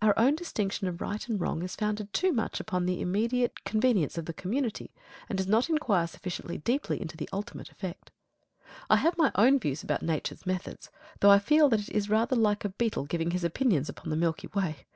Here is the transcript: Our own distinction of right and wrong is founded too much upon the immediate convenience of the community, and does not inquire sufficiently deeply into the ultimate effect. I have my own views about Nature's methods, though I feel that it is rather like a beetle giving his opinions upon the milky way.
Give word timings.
Our 0.00 0.16
own 0.16 0.36
distinction 0.36 0.86
of 0.86 1.00
right 1.00 1.28
and 1.28 1.40
wrong 1.40 1.64
is 1.64 1.74
founded 1.74 2.12
too 2.12 2.30
much 2.32 2.60
upon 2.60 2.86
the 2.86 3.00
immediate 3.00 3.64
convenience 3.64 4.16
of 4.16 4.26
the 4.26 4.32
community, 4.32 4.92
and 5.28 5.36
does 5.36 5.48
not 5.48 5.68
inquire 5.68 6.06
sufficiently 6.06 6.58
deeply 6.58 7.02
into 7.02 7.16
the 7.16 7.28
ultimate 7.32 7.72
effect. 7.72 8.12
I 8.88 8.94
have 8.94 9.18
my 9.18 9.32
own 9.34 9.58
views 9.58 9.82
about 9.82 10.02
Nature's 10.04 10.46
methods, 10.46 10.88
though 11.18 11.30
I 11.30 11.40
feel 11.40 11.68
that 11.70 11.80
it 11.80 11.88
is 11.88 12.08
rather 12.08 12.36
like 12.36 12.64
a 12.64 12.68
beetle 12.68 13.06
giving 13.06 13.32
his 13.32 13.42
opinions 13.42 13.88
upon 13.88 14.10
the 14.10 14.16
milky 14.16 14.46
way. 14.54 14.86